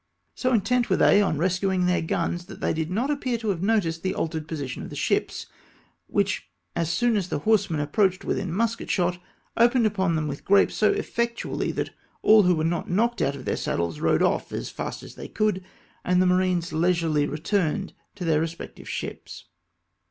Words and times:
So 0.33 0.51
intent 0.51 0.89
were 0.89 0.97
they 0.97 1.21
on 1.21 1.37
rescuing 1.37 1.85
their 1.85 2.01
guns, 2.01 2.45
that 2.47 2.59
they 2.59 2.73
.did 2.73 2.89
not 2.89 3.11
appear 3.11 3.37
to 3.37 3.49
have 3.49 3.61
noticed 3.61 4.01
the 4.01 4.15
al 4.15 4.27
tered 4.27 4.47
position 4.47 4.81
of 4.81 4.89
the 4.89 4.95
ships, 4.95 5.45
which, 6.07 6.49
as 6.75 6.89
soon 6.91 7.15
as 7.15 7.29
the 7.29 7.37
horse 7.37 7.69
men 7.69 7.79
approached 7.79 8.25
within 8.25 8.51
musket 8.51 8.89
shot, 8.89 9.19
opened 9.57 9.85
upon 9.85 10.15
them 10.15 10.27
with 10.27 10.43
grape 10.43 10.71
so 10.71 10.91
effectually, 10.91 11.71
that 11.73 11.91
all 12.23 12.41
who 12.41 12.55
were 12.55 12.63
not 12.63 12.89
knocked 12.89 13.21
out 13.21 13.35
of 13.35 13.45
their 13.45 13.55
saddles 13.55 13.99
rode 13.99 14.23
off 14.23 14.51
as 14.51 14.71
fast 14.71 15.03
as 15.03 15.13
they 15.13 15.27
coidd, 15.29 15.61
and 16.03 16.19
the 16.19 16.25
marines 16.25 16.73
leisurely 16.73 17.27
returned 17.27 17.93
to 18.15 18.25
their 18.25 18.41
re 18.41 18.47
spective 18.47 18.87
ships. 18.87 19.45